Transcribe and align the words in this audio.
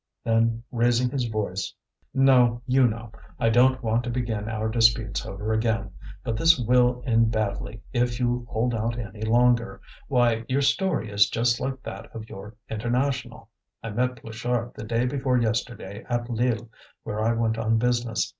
Then 0.23 0.63
raising 0.71 1.11
his 1.11 1.25
voice: 1.25 1.75
"No, 2.11 2.63
you 2.65 2.87
know, 2.87 3.11
I 3.39 3.49
don't 3.49 3.83
want 3.83 4.03
to 4.05 4.09
begin 4.09 4.49
our 4.49 4.67
disputes 4.67 5.27
over 5.27 5.53
again, 5.53 5.91
but 6.23 6.35
this 6.37 6.57
will 6.57 7.03
end 7.05 7.31
badly 7.31 7.83
if 7.93 8.19
you 8.19 8.47
hold 8.49 8.73
out 8.73 8.97
any 8.97 9.21
longer. 9.21 9.79
Why, 10.07 10.43
your 10.49 10.63
story 10.63 11.11
is 11.11 11.29
just 11.29 11.59
like 11.59 11.83
that 11.83 12.07
of 12.15 12.27
your 12.29 12.55
International. 12.67 13.49
I 13.83 13.91
met 13.91 14.15
Pluchart 14.15 14.73
the 14.73 14.85
day 14.85 15.05
before 15.05 15.37
yesterday, 15.37 16.03
at 16.09 16.31
Lille, 16.31 16.71
where 17.03 17.21
I 17.21 17.33
went 17.33 17.59
on 17.59 17.77
business. 17.77 18.27